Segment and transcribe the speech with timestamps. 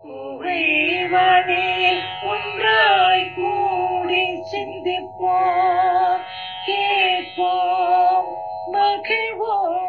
[0.00, 2.00] குகைவனில்
[2.30, 6.24] ஒன்றாய் கூடி சிந்திப்போம்
[6.68, 8.30] கேட்போம்
[8.74, 9.80] மகிழ்வோம்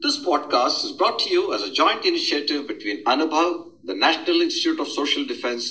[0.00, 3.50] This podcast is brought to you as a joint initiative between Anubhav,
[3.84, 5.64] the National Institute of Social Defense,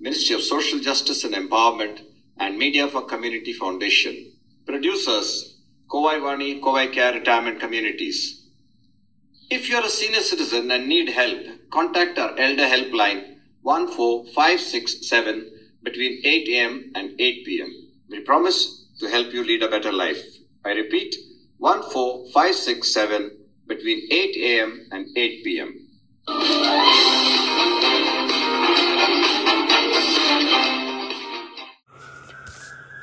[0.00, 1.96] Ministry of Social Justice and Empowerment,
[2.38, 4.14] and Media for Community Foundation.
[4.66, 5.53] Producers,
[5.87, 8.41] Kovai Vani, Kovai Care Retirement Communities.
[9.51, 11.39] If you are a senior citizen and need help,
[11.71, 15.51] contact our Elder Helpline 14567
[15.83, 16.91] between 8 a.m.
[16.95, 17.71] and 8 p.m.
[18.09, 20.23] We promise to help you lead a better life.
[20.65, 21.15] I repeat,
[21.59, 23.31] 14567
[23.67, 24.87] between 8 a.m.
[24.91, 25.81] and 8 p.m.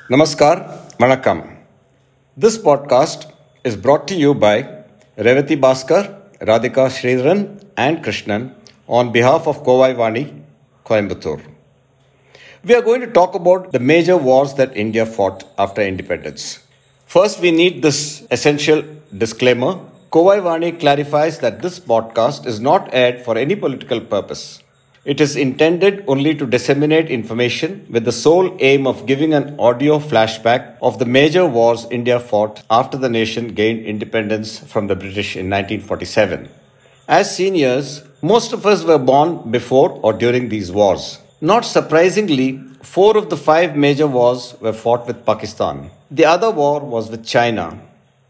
[0.09, 0.67] Namaskar,
[0.99, 1.52] Vanakkam.
[2.35, 3.31] This podcast
[3.63, 4.63] is brought to you by
[5.19, 8.55] Revati Bhaskar, Radhika Sridharan, and Krishnan
[8.87, 10.41] on behalf of Kovai Vani,
[10.83, 11.43] Coimbatore.
[12.63, 16.63] We are going to talk about the major wars that India fought after independence.
[17.05, 18.83] First, we need this essential
[19.15, 19.79] disclaimer.
[20.11, 24.62] Kovai Vani clarifies that this podcast is not aired for any political purpose.
[25.05, 29.99] It is intended only to disseminate information with the sole aim of giving an audio
[29.99, 35.35] flashback of the major wars India fought after the nation gained independence from the British
[35.35, 36.47] in 1947.
[37.09, 41.19] As seniors, most of us were born before or during these wars.
[41.41, 45.91] Not surprisingly, four of the five major wars were fought with Pakistan.
[46.11, 47.71] The other war was with China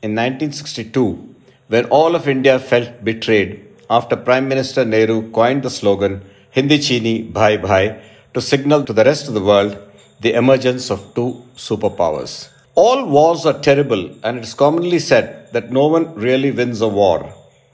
[0.01, 1.35] in 1962,
[1.67, 6.23] when all of India felt betrayed after Prime Minister Nehru coined the slogan
[6.56, 8.00] Hindi Chini Bhai Bhai
[8.36, 9.76] to signal to the rest of the world
[10.22, 12.50] the emergence of two superpowers.
[12.76, 16.88] All wars are terrible, and it is commonly said that no one really wins a
[16.88, 17.34] war.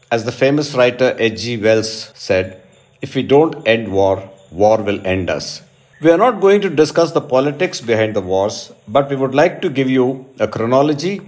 [0.09, 1.57] As the famous writer H.G.
[1.57, 2.63] Wells said,
[3.01, 5.61] if we don't end war, war will end us.
[6.01, 9.61] We are not going to discuss the politics behind the wars, but we would like
[9.61, 11.19] to give you a chronology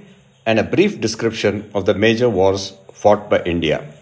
[0.45, 3.93] and a brief description of the major wars fought by India.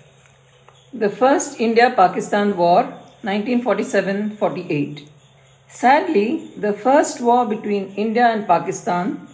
[0.94, 5.10] The First India Pakistan War, 1947 48.
[5.68, 9.28] Sadly, the first war between India and Pakistan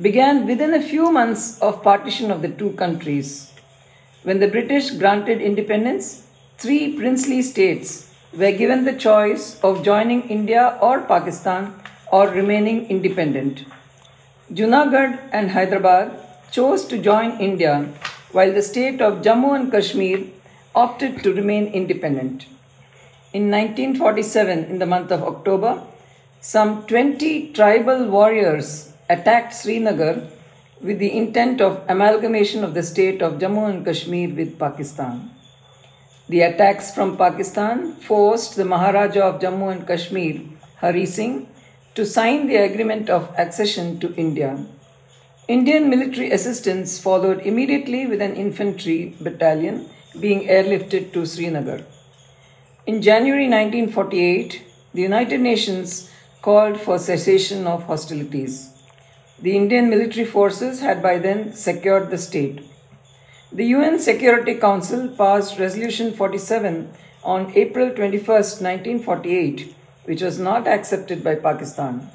[0.00, 3.52] began within a few months of partition of the two countries.
[4.22, 6.24] When the British granted independence,
[6.56, 11.74] three princely states were given the choice of joining India or Pakistan
[12.12, 13.64] or remaining independent.
[14.52, 16.12] Junagadh and Hyderabad
[16.52, 17.88] chose to join India,
[18.30, 20.26] while the state of Jammu and Kashmir
[20.76, 22.46] opted to remain independent.
[23.34, 25.82] In 1947, in the month of October,
[26.42, 30.24] some 20 tribal warriors attacked Srinagar
[30.82, 35.30] with the intent of amalgamation of the state of Jammu and Kashmir with Pakistan.
[36.28, 40.42] The attacks from Pakistan forced the Maharaja of Jammu and Kashmir,
[40.82, 41.48] Hari Singh,
[41.94, 44.62] to sign the agreement of accession to India.
[45.48, 49.88] Indian military assistance followed immediately with an infantry battalion
[50.20, 51.80] being airlifted to Srinagar.
[52.84, 54.60] In January 1948,
[54.92, 56.10] the United Nations
[56.40, 58.70] called for cessation of hostilities.
[59.40, 62.60] The Indian military forces had by then secured the state.
[63.52, 66.90] The UN Security Council passed Resolution 47
[67.22, 69.76] on April 21, 1948,
[70.06, 72.10] which was not accepted by Pakistan.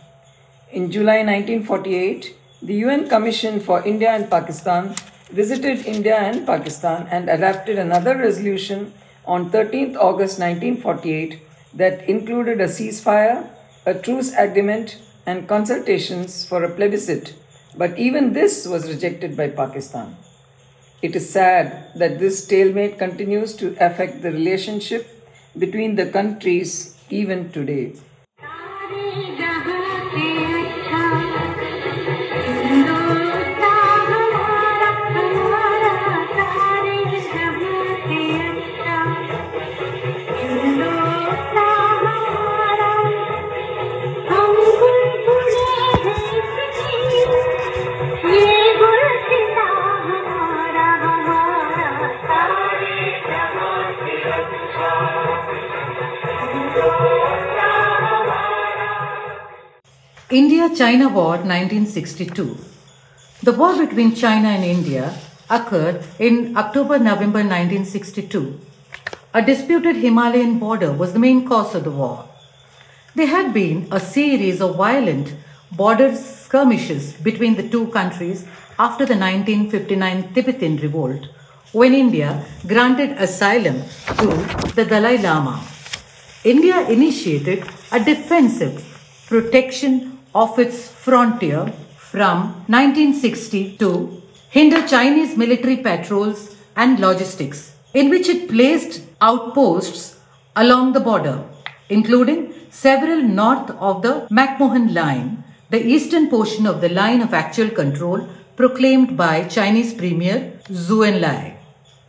[0.73, 4.95] In July 1948, the UN Commission for India and Pakistan
[5.31, 8.91] visited India and Pakistan and adopted another resolution
[9.27, 11.39] on 13th August 1948
[11.73, 13.49] that included a ceasefire,
[13.85, 17.33] a truce agreement, and consultations for a plebiscite.
[17.77, 20.15] But even this was rejected by Pakistan.
[21.01, 25.07] It is sad that this stalemate continues to affect the relationship
[25.59, 27.93] between the countries even today.
[60.29, 62.57] India China War 1962.
[63.43, 65.17] The war between China and India
[65.49, 68.59] occurred in October November 1962.
[69.33, 72.27] A disputed Himalayan border was the main cause of the war.
[73.15, 75.33] There had been a series of violent
[75.71, 78.45] border skirmishes between the two countries
[78.77, 81.25] after the 1959 Tibetan revolt,
[81.71, 83.81] when India granted asylum
[84.19, 84.27] to
[84.75, 85.65] the Dalai Lama.
[86.43, 87.63] India initiated
[87.93, 88.83] a defensive
[89.27, 98.29] protection of its frontier from 1960 to hinder Chinese military patrols and logistics, in which
[98.29, 100.19] it placed outposts
[100.55, 101.43] along the border,
[101.89, 107.69] including several north of the McMahon Line, the eastern portion of the line of actual
[107.69, 111.55] control proclaimed by Chinese Premier Zhou Enlai.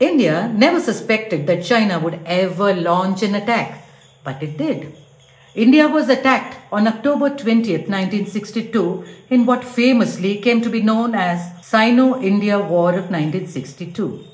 [0.00, 3.85] India never suspected that China would ever launch an attack,
[4.23, 4.94] but it did.
[5.64, 11.40] India was attacked on October 20th, 1962, in what famously came to be known as
[11.66, 14.25] Sino India War of 1962.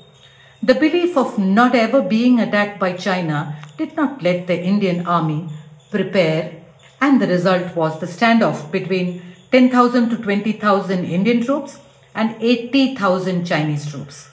[0.61, 5.49] The belief of not ever being attacked by China did not let the Indian army
[5.89, 6.61] prepare,
[7.01, 9.19] and the result was the standoff between
[9.51, 11.79] 10,000 to 20,000 Indian troops
[12.13, 14.29] and 80,000 Chinese troops.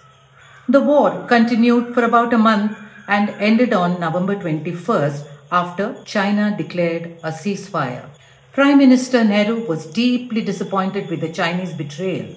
[0.68, 2.76] The war continued for about a month
[3.08, 8.06] and ended on November 21st after China declared a ceasefire.
[8.54, 12.34] Prime Minister Nehru was deeply disappointed with the Chinese betrayal.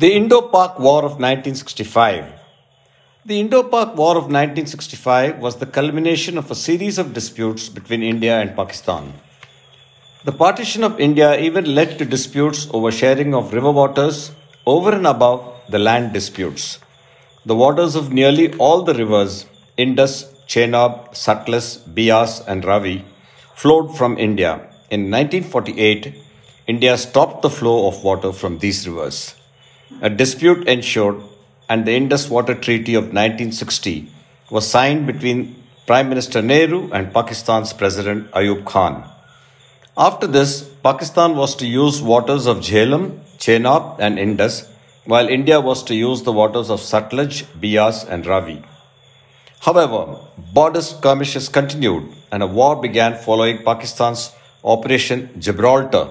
[0.00, 2.24] The Indo Pak War of 1965.
[3.26, 8.04] The Indo Pak War of 1965 was the culmination of a series of disputes between
[8.04, 9.12] India and Pakistan.
[10.24, 14.30] The partition of India even led to disputes over sharing of river waters
[14.66, 16.78] over and above the land disputes.
[17.44, 19.46] The waters of nearly all the rivers
[19.76, 23.04] Indus, Chenab, Satluj, Beas, and Ravi
[23.56, 24.52] flowed from India.
[24.92, 26.14] In 1948,
[26.68, 29.34] India stopped the flow of water from these rivers.
[30.02, 31.22] A dispute ensued,
[31.68, 34.10] and the Indus Water Treaty of 1960
[34.50, 35.56] was signed between
[35.86, 39.04] Prime Minister Nehru and Pakistan's President Ayub Khan.
[39.96, 44.70] After this, Pakistan was to use waters of Jhelum, Chenab, and Indus,
[45.06, 48.62] while India was to use the waters of Satluj, Beas, and Ravi.
[49.60, 50.18] However,
[50.52, 56.10] border skirmishes continued and a war began following Pakistan's Operation Gibraltar,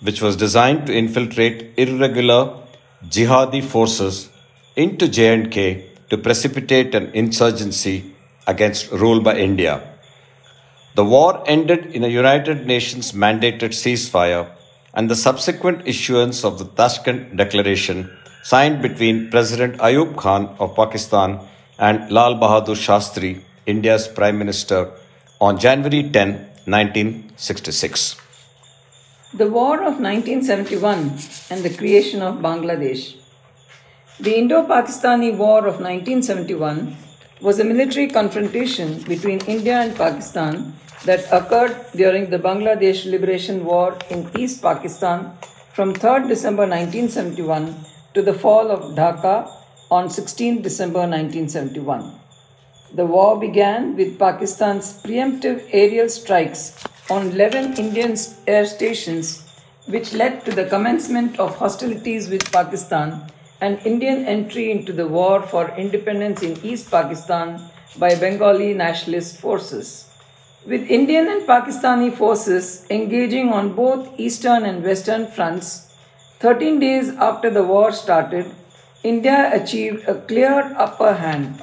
[0.00, 2.63] which was designed to infiltrate irregular
[3.08, 4.28] jihadi forces
[4.76, 8.14] into J&K to precipitate an insurgency
[8.46, 9.82] against rule by India.
[10.94, 14.48] The war ended in a United Nations mandated ceasefire
[14.92, 18.10] and the subsequent issuance of the Tashkent Declaration
[18.44, 21.40] signed between President Ayub Khan of Pakistan
[21.78, 24.92] and Lal Bahadur Shastri, India's Prime Minister,
[25.40, 26.34] on January 10,
[26.66, 28.23] 1966.
[29.36, 31.18] The War of 1971
[31.50, 33.16] and the creation of Bangladesh.
[34.20, 36.96] The Indo Pakistani War of 1971
[37.40, 40.74] was a military confrontation between India and Pakistan
[41.04, 45.36] that occurred during the Bangladesh Liberation War in East Pakistan
[45.72, 47.74] from 3rd December 1971
[48.14, 49.50] to the fall of Dhaka
[49.90, 52.20] on 16 December 1971.
[52.94, 59.44] The war began with Pakistan's preemptive aerial strikes on 11 Indian air stations,
[59.86, 63.30] which led to the commencement of hostilities with Pakistan
[63.60, 67.60] and Indian entry into the war for independence in East Pakistan
[67.98, 70.10] by Bengali nationalist forces.
[70.66, 75.94] With Indian and Pakistani forces engaging on both eastern and western fronts,
[76.40, 78.50] 13 days after the war started,
[79.02, 81.60] India achieved a clear upper hand,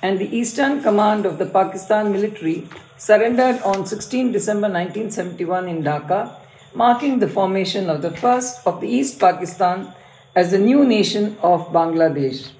[0.00, 6.34] and the Eastern Command of the Pakistan military surrendered on 16 December 1971 in Dhaka,
[6.74, 9.92] marking the formation of the first of the East Pakistan
[10.34, 12.50] as the new nation of Bangladesh.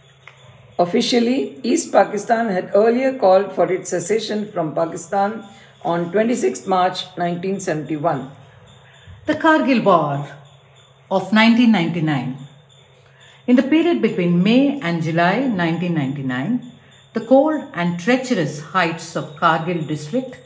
[0.78, 5.42] Officially, East Pakistan had earlier called for its secession from Pakistan
[5.82, 8.30] on 26 March 1971.
[9.26, 10.28] The Kargil War
[11.10, 12.36] of 1999.
[13.46, 16.72] In the period between May and July 1999,
[17.16, 20.36] the cold and treacherous heights of Kargil district,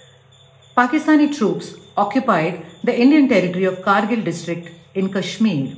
[0.76, 5.74] Pakistani troops occupied the Indian territory of Kargil district in Kashmir.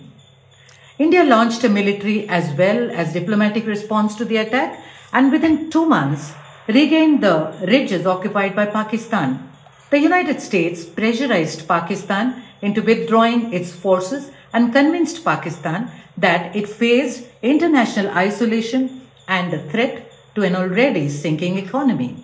[0.99, 4.85] India launched a military as well as diplomatic response to the attack
[5.15, 6.35] and within two months
[6.69, 9.51] regained the ridges occupied by Pakistan.
[9.89, 17.25] The United States pressurized Pakistan into withdrawing its forces and convinced Pakistan that it faced
[17.41, 22.17] international isolation and a threat to an already sinking economy.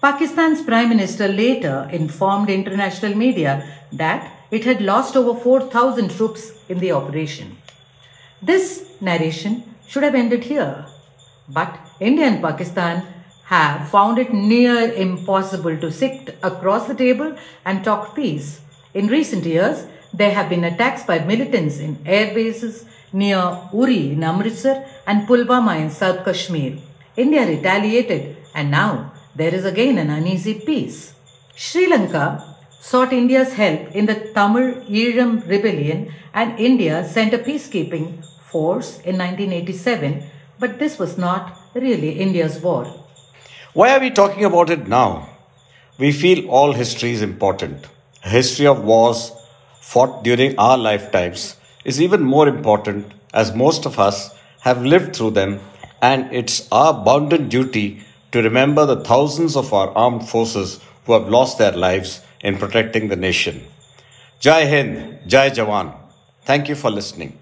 [0.00, 6.78] Pakistan's Prime Minister later informed international media that it had lost over 4,000 troops in
[6.78, 7.56] the operation.
[8.42, 10.86] This narration should have ended here,
[11.48, 13.02] but India and Pakistan
[13.44, 18.60] have found it near impossible to sit across the table and talk peace.
[18.94, 24.22] In recent years, there have been attacks by militants in air bases near Uri in
[24.22, 26.78] Amritsar and Pulwama in South Kashmir.
[27.16, 31.14] India retaliated and now there is again an uneasy peace.
[31.54, 38.24] Sri Lanka sought India's help in the Tamil Eelam rebellion and India sent a peacekeeping
[38.42, 40.22] force in 1987,
[40.58, 42.84] but this was not really India's war.
[43.72, 45.28] Why are we talking about it now?
[45.98, 47.86] We feel all history is important.
[48.24, 49.32] A history of wars
[49.80, 54.30] fought during our lifetimes is even more important as most of us
[54.60, 55.60] have lived through them,
[56.10, 57.86] and it's our bounden duty
[58.30, 63.08] to remember the thousands of our armed forces who have lost their lives in protecting
[63.08, 63.64] the nation.
[64.38, 65.94] Jai Hind, Jai Jawan.
[66.44, 67.38] Thank you for listening.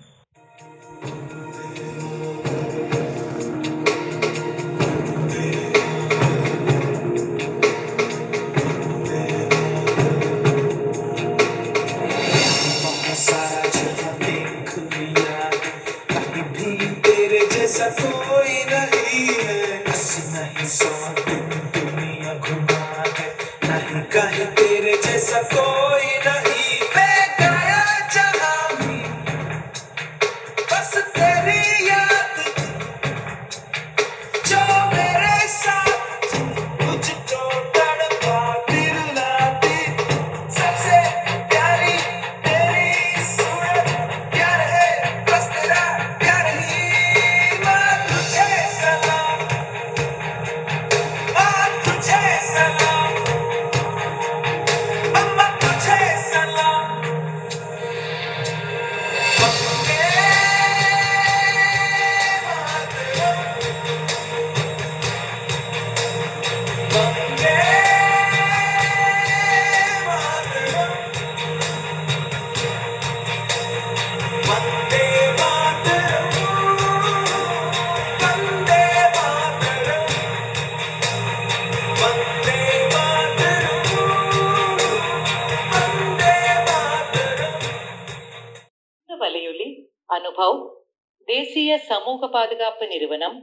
[91.52, 93.35] தேசிய சமூக பாதுகாப்பு நிறுவனம்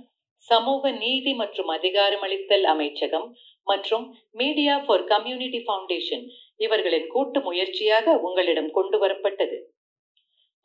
[0.47, 3.27] சமூக நீதி மற்றும் அதிகாரமளித்தல் அமைச்சகம்
[3.63, 6.23] மற்றும் மீடியா ஃபார் கம்யூனிட்டி ஃபவுண்டேஷன்
[6.65, 9.57] இவர்களின் கூட்டு முயற்சியாக உங்களிடம் கொண்டு வரப்பட்டது.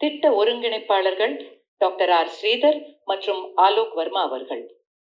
[0.01, 1.35] திட்ட ஒருங்கிணைப்பாளர்கள்
[1.79, 2.33] டாக்டர் ஆர்.
[2.39, 4.65] ஸ்ரீதர் மற்றும் ஆலோக் வர்மா அவர்கள்.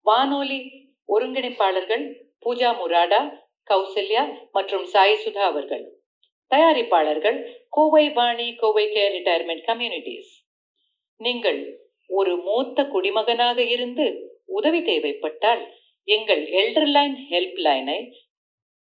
[0.06, 0.60] வானொலி
[1.08, 2.04] ஒருங்கிணைப்பாளர்கள்
[2.46, 3.22] பூஜா முராடா
[3.70, 5.86] கௌசல்யா மற்றும் சாய் சுதா அவர்கள்.
[6.50, 10.32] தயாரிப்பாளர்கள் Kovai Vani Kovai care retirement communities.
[11.20, 11.60] நீங்கள்
[12.06, 15.62] ஒரு மூத்த குடிமகனாக இருந்து உதவி தேவைப்பட்டால்
[16.04, 18.10] எங்கள் எல்டர்லைன் ஹெல்ப் லைனை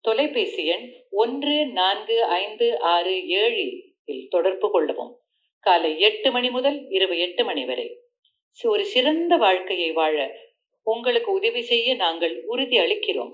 [0.01, 5.17] தொலைபேசி எண் ஒன்று நான்கு ஐந்து ஆறு ஏழு இல் தொடர்பு கொள்ளவும்.
[5.61, 7.99] காலை எட்டு மணி முதல் இரவு எட்டு மணி வரை.
[8.65, 10.37] ஒரு சிறந்த வாழ்க்கையை வாழ
[10.83, 13.33] உங்களுக்கு உதவி செய்ய நாங்கள் உறுதி அளிக்கிறோம்.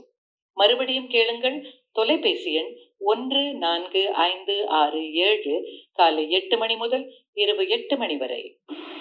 [0.56, 1.66] மறுபடியும் கேளுங்கள்.
[1.92, 8.58] தொலைபேசி எண் ஒன்று நான்கு ஐந்து ஆறு ஏழு காலை எட்டு மணி முதல் இரவு எட்டு மணி வரை.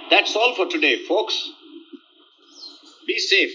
[0.09, 1.51] That's all for today, folks.
[3.05, 3.53] Be safe.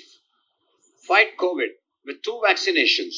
[1.06, 1.68] Fight COVID
[2.06, 3.14] with two vaccinations.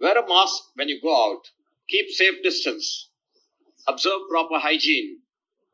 [0.00, 1.42] Wear a mask when you go out.
[1.88, 3.08] Keep safe distance.
[3.88, 5.18] Observe proper hygiene.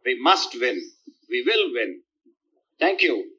[0.04, 0.80] We must win.
[1.28, 2.02] we will win.
[2.78, 3.35] Thank you.